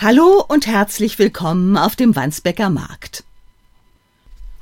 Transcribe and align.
Hallo 0.00 0.44
und 0.46 0.68
herzlich 0.68 1.18
willkommen 1.18 1.76
auf 1.76 1.96
dem 1.96 2.14
Wandsbecker 2.14 2.70
Markt. 2.70 3.24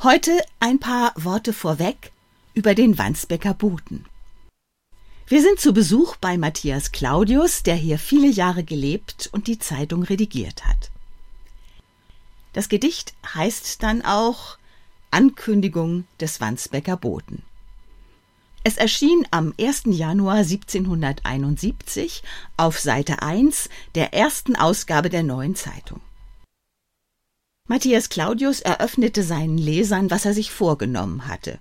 Heute 0.03 0.33
ein 0.61 0.79
paar 0.79 1.12
Worte 1.15 1.53
vorweg 1.53 2.11
über 2.54 2.74
den 2.74 2.97
Wandsbecker 2.97 3.53
Boten. 3.53 4.07
Wir 5.27 5.43
sind 5.43 5.61
zu 5.61 5.75
Besuch 5.75 6.17
bei 6.17 6.38
Matthias 6.38 6.91
Claudius, 6.91 7.62
der 7.62 7.75
hier 7.75 7.99
viele 7.99 8.29
Jahre 8.29 8.65
gelebt 8.65 9.29
und 9.30 9.47
die 9.47 9.58
Zeitung 9.58 10.04
redigiert 10.04 10.65
hat. 10.65 10.90
Das 12.54 12.71
Gedicht 12.71 13.12
heißt 13.34 13.83
dann 13.83 14.01
auch 14.07 14.57
Ankündigung 15.11 16.07
des 16.19 16.41
Wandsbecker 16.41 16.97
Boten. 16.97 17.43
Es 18.66 18.77
erschien 18.78 19.24
am 19.30 19.55
1. 19.60 19.83
Januar 19.91 20.38
1771 20.38 22.24
auf 22.56 22.80
Seite 22.80 23.23
1 23.23 23.69
der 23.95 24.12
ersten 24.12 24.57
Ausgabe 24.57 25.09
der 25.09 25.23
neuen 25.23 25.55
Zeitung. 25.55 26.01
Matthias 27.69 28.09
Claudius 28.09 28.59
eröffnete 28.62 29.23
seinen 29.23 29.57
Lesern, 29.57 30.10
was 30.10 30.24
er 30.24 30.34
sich 30.34 30.51
vorgenommen 30.51 31.29
hatte. 31.29 31.60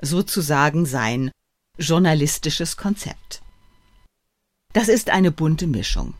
Sozusagen 0.00 0.86
sein 0.86 1.30
journalistisches 1.78 2.76
Konzept. 2.76 3.40
Das 4.72 4.88
ist 4.88 5.10
eine 5.10 5.30
bunte 5.30 5.68
Mischung. 5.68 6.14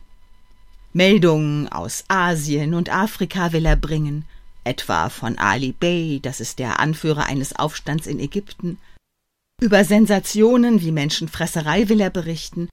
Meldungen 0.93 1.67
aus 1.67 2.05
Asien 2.07 2.73
und 2.73 2.89
Afrika 2.89 3.51
will 3.51 3.65
er 3.65 3.75
bringen, 3.75 4.23
etwa 4.63 5.09
von 5.09 5.37
Ali 5.37 5.73
Bey, 5.73 6.21
das 6.21 6.39
ist 6.39 6.57
der 6.57 6.79
Anführer 6.79 7.25
eines 7.25 7.53
Aufstands 7.53 8.07
in 8.07 8.21
Ägypten, 8.21 8.77
über 9.59 9.83
Sensationen 9.83 10.81
wie 10.81 10.91
Menschenfresserei 10.91 11.89
will 11.89 11.99
er 11.99 12.09
berichten, 12.09 12.69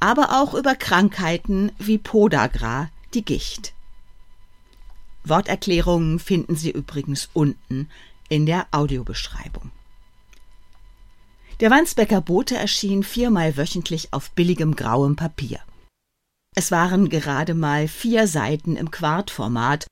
aber 0.00 0.40
auch 0.40 0.54
über 0.54 0.74
Krankheiten 0.74 1.72
wie 1.78 1.98
Podagra, 1.98 2.90
die 3.12 3.24
Gicht. 3.24 3.74
Worterklärungen 5.24 6.18
finden 6.18 6.56
Sie 6.56 6.70
übrigens 6.70 7.30
unten 7.32 7.88
in 8.28 8.46
der 8.46 8.66
Audiobeschreibung. 8.70 9.70
Der 11.60 11.70
Wandsbecker 11.70 12.20
Bote 12.20 12.56
erschien 12.56 13.02
viermal 13.02 13.56
wöchentlich 13.56 14.12
auf 14.12 14.30
billigem 14.32 14.74
grauem 14.74 15.16
Papier. 15.16 15.60
Es 16.56 16.70
waren 16.70 17.08
gerade 17.08 17.54
mal 17.54 17.88
vier 17.88 18.26
Seiten 18.26 18.76
im 18.76 18.90
Quartformat, 18.90 19.86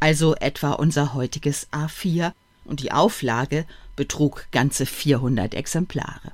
also 0.00 0.34
etwa 0.34 0.72
unser 0.72 1.14
heutiges 1.14 1.68
A4, 1.72 2.32
und 2.64 2.80
die 2.80 2.92
Auflage 2.92 3.66
betrug 3.96 4.46
ganze 4.50 4.86
400 4.86 5.54
Exemplare. 5.54 6.32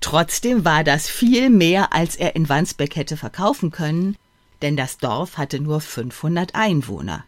Trotzdem 0.00 0.64
war 0.64 0.84
das 0.84 1.08
viel 1.08 1.50
mehr, 1.50 1.92
als 1.92 2.16
er 2.16 2.36
in 2.36 2.48
Wandsbeck 2.48 2.96
hätte 2.96 3.16
verkaufen 3.16 3.70
können, 3.70 4.16
denn 4.62 4.76
das 4.76 4.98
Dorf 4.98 5.36
hatte 5.36 5.60
nur 5.60 5.80
500 5.80 6.54
Einwohner. 6.54 7.24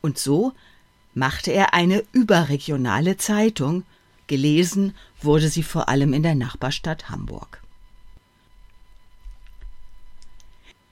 Und 0.00 0.18
so 0.18 0.52
machte 1.14 1.50
er 1.52 1.74
eine 1.74 2.04
überregionale 2.12 3.16
Zeitung, 3.16 3.84
gelesen 4.26 4.94
wurde 5.20 5.48
sie 5.48 5.62
vor 5.62 5.88
allem 5.88 6.12
in 6.12 6.22
der 6.22 6.34
Nachbarstadt 6.34 7.10
Hamburg. 7.10 7.62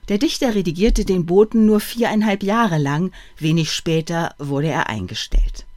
Der 0.09 0.17
Dichter 0.17 0.55
redigierte 0.55 1.05
den 1.05 1.27
Boten 1.27 1.67
nur 1.67 1.79
viereinhalb 1.79 2.41
Jahre 2.41 2.79
lang, 2.79 3.11
wenig 3.37 3.71
später 3.71 4.33
wurde 4.39 4.67
er 4.67 4.89
eingestellt. 4.89 5.67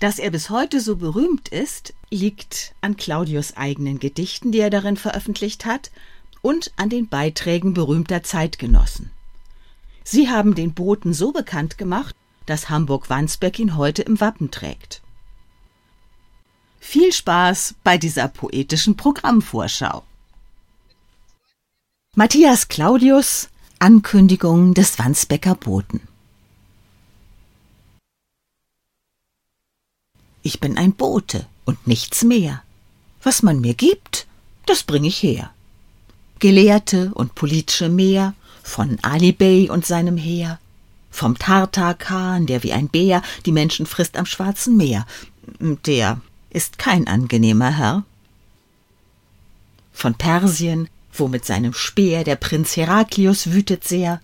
Dass 0.00 0.18
er 0.20 0.30
bis 0.30 0.48
heute 0.48 0.80
so 0.80 0.96
berühmt 0.96 1.48
ist, 1.48 1.92
liegt 2.10 2.74
an 2.80 2.96
Claudius 2.96 3.56
eigenen 3.56 3.98
Gedichten, 3.98 4.52
die 4.52 4.60
er 4.60 4.70
darin 4.70 4.96
veröffentlicht 4.96 5.64
hat, 5.64 5.90
und 6.40 6.72
an 6.76 6.88
den 6.88 7.08
Beiträgen 7.08 7.74
berühmter 7.74 8.22
Zeitgenossen. 8.22 9.10
Sie 10.04 10.30
haben 10.30 10.54
den 10.54 10.72
Boten 10.72 11.12
so 11.12 11.32
bekannt 11.32 11.78
gemacht, 11.78 12.14
dass 12.46 12.70
Hamburg-Wandsbek 12.70 13.58
ihn 13.58 13.76
heute 13.76 14.02
im 14.02 14.20
Wappen 14.20 14.50
trägt. 14.50 15.02
Viel 16.78 17.12
Spaß 17.12 17.74
bei 17.82 17.98
dieser 17.98 18.28
poetischen 18.28 18.96
Programmvorschau. 18.96 20.04
Matthias 22.14 22.68
Claudius 22.68 23.48
Ankündigung 23.80 24.74
des 24.74 24.98
Wandsbecker 24.98 25.56
Boten 25.56 26.00
Ich 30.48 30.60
bin 30.60 30.78
ein 30.78 30.94
Bote 30.94 31.44
und 31.66 31.86
nichts 31.86 32.24
mehr. 32.24 32.62
Was 33.22 33.42
man 33.42 33.60
mir 33.60 33.74
gibt, 33.74 34.26
das 34.64 34.82
bring 34.82 35.04
ich 35.04 35.22
her. 35.22 35.50
Gelehrte 36.38 37.10
und 37.12 37.34
politische 37.34 37.90
Meer 37.90 38.32
von 38.62 38.98
Ali 39.02 39.32
Bey 39.32 39.68
und 39.68 39.84
seinem 39.84 40.16
Heer, 40.16 40.58
vom 41.10 41.36
Tartar-Khan, 41.36 42.46
der 42.46 42.62
wie 42.62 42.72
ein 42.72 42.88
Bär 42.88 43.20
die 43.44 43.52
Menschen 43.52 43.84
frisst 43.84 44.16
am 44.16 44.24
Schwarzen 44.24 44.78
Meer. 44.78 45.06
Der 45.84 46.18
ist 46.48 46.78
kein 46.78 47.08
angenehmer 47.08 47.76
Herr. 47.76 48.04
Von 49.92 50.14
Persien, 50.14 50.88
wo 51.12 51.28
mit 51.28 51.44
seinem 51.44 51.74
Speer 51.74 52.24
der 52.24 52.36
Prinz 52.36 52.74
Heraklius 52.74 53.52
wütet 53.52 53.86
sehr, 53.86 54.22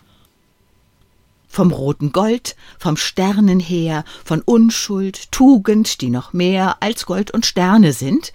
vom 1.54 1.70
roten 1.70 2.10
Gold, 2.10 2.56
vom 2.78 2.96
Sternenheer, 2.96 4.04
von 4.24 4.42
Unschuld, 4.42 5.30
Tugend, 5.30 6.00
die 6.00 6.10
noch 6.10 6.32
mehr 6.32 6.82
als 6.82 7.06
Gold 7.06 7.30
und 7.30 7.46
Sterne 7.46 7.92
sind. 7.92 8.32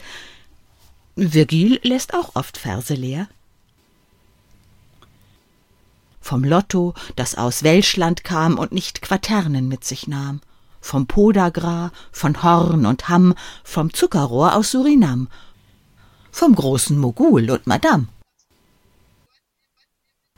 Virgil 1.15 1.79
lässt 1.83 2.13
auch 2.13 2.35
oft 2.35 2.57
Verse 2.57 2.93
leer. 2.93 3.27
Vom 6.21 6.45
Lotto, 6.45 6.93
das 7.17 7.35
aus 7.35 7.63
Welschland 7.63 8.23
kam 8.23 8.57
und 8.57 8.71
nicht 8.71 9.01
Quaternen 9.01 9.67
mit 9.67 9.83
sich 9.83 10.07
nahm, 10.07 10.39
vom 10.79 11.05
Podagra, 11.05 11.91
von 12.13 12.41
Horn 12.41 12.85
und 12.85 13.09
Hamm, 13.09 13.35
vom 13.63 13.93
Zuckerrohr 13.93 14.55
aus 14.55 14.71
Surinam, 14.71 15.27
vom 16.31 16.55
großen 16.55 16.97
Mogul 16.97 17.51
und 17.51 17.67
Madame 17.67 18.07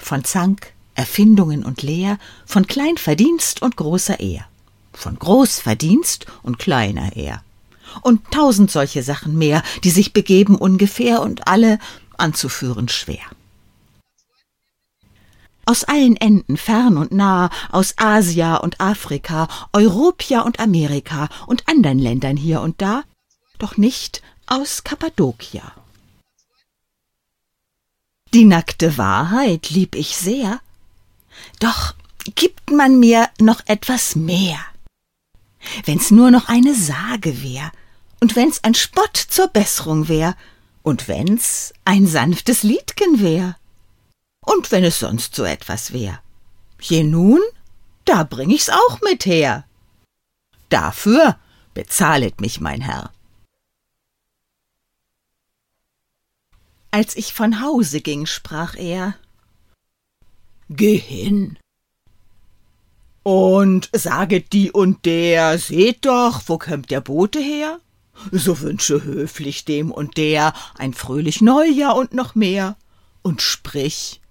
von 0.01 0.23
Zank, 0.23 0.73
Erfindungen 1.01 1.65
und 1.65 1.81
Lehr, 1.81 2.19
von 2.45 2.67
Kleinverdienst 2.67 3.63
und 3.63 3.75
großer 3.75 4.19
Ehr, 4.19 4.45
von 4.93 5.17
Großverdienst 5.17 6.27
und 6.43 6.59
kleiner 6.59 7.15
Ehr. 7.15 7.41
Und 8.03 8.29
tausend 8.29 8.69
solche 8.69 9.01
Sachen 9.01 9.35
mehr, 9.35 9.63
die 9.83 9.89
sich 9.89 10.13
begeben 10.13 10.55
ungefähr 10.55 11.23
und 11.23 11.47
alle 11.47 11.79
anzuführen 12.17 12.87
schwer. 12.87 13.25
Aus 15.65 15.85
allen 15.85 16.17
Enden, 16.17 16.55
fern 16.55 16.97
und 16.97 17.11
nah, 17.11 17.49
aus 17.71 17.95
Asia 17.97 18.57
und 18.57 18.79
Afrika, 18.79 19.47
Europia 19.73 20.41
und 20.41 20.59
Amerika 20.59 21.29
und 21.47 21.67
andern 21.67 21.97
Ländern 21.97 22.37
hier 22.37 22.61
und 22.61 22.79
da, 22.79 23.03
doch 23.57 23.75
nicht 23.75 24.21
aus 24.45 24.83
Kappadokia. 24.83 25.63
Die 28.35 28.45
nackte 28.45 28.97
Wahrheit 28.97 29.71
lieb 29.71 29.95
ich 29.95 30.15
sehr, 30.15 30.61
doch 31.59 31.95
gibt 32.35 32.71
man 32.71 32.99
mir 32.99 33.29
noch 33.39 33.61
etwas 33.65 34.15
mehr. 34.15 34.59
Wenn's 35.85 36.11
nur 36.11 36.31
noch 36.31 36.47
eine 36.47 36.75
Sage 36.75 37.43
wär, 37.43 37.71
und 38.19 38.35
wenn's 38.35 38.63
ein 38.63 38.75
Spott 38.75 39.17
zur 39.17 39.47
Bessrung 39.47 40.07
wär, 40.07 40.35
und 40.83 41.07
wenn's 41.07 41.73
ein 41.85 42.07
sanftes 42.07 42.63
Liedgen 42.63 43.21
wär, 43.21 43.57
und 44.41 44.71
wenn 44.71 44.83
es 44.83 44.99
sonst 44.99 45.35
so 45.35 45.43
etwas 45.43 45.93
wär. 45.93 46.21
Je 46.79 47.03
nun, 47.03 47.41
da 48.05 48.23
bring 48.23 48.49
ich's 48.49 48.69
auch 48.69 49.01
mit 49.01 49.25
her. 49.25 49.65
Dafür 50.69 51.37
bezahlet 51.73 52.41
mich 52.41 52.59
mein 52.59 52.81
Herr. 52.81 53.11
Als 56.89 57.15
ich 57.15 57.33
von 57.33 57.61
Hause 57.61 58.01
ging, 58.01 58.25
sprach 58.25 58.75
er 58.75 59.15
Geh 60.73 60.95
hin. 60.95 61.59
Und 63.23 63.89
saget 63.91 64.53
die 64.53 64.71
und 64.71 65.05
der, 65.05 65.57
seht 65.57 66.05
doch, 66.05 66.43
wo 66.45 66.57
kömmt 66.57 66.89
der 66.91 67.01
Bote 67.01 67.39
her? 67.39 67.81
So 68.31 68.61
wünsche 68.61 69.03
höflich 69.03 69.65
dem 69.65 69.91
und 69.91 70.15
der 70.15 70.53
ein 70.77 70.93
fröhlich 70.93 71.41
Neujahr 71.41 71.97
und 71.97 72.13
noch 72.13 72.35
mehr, 72.35 72.77
und 73.21 73.41
sprich, 73.41 74.21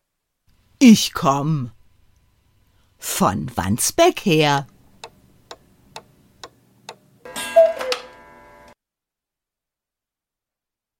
ich 0.78 1.12
komm 1.12 1.72
von 2.98 3.54
Wandsbeck 3.54 4.20
her. 4.24 4.66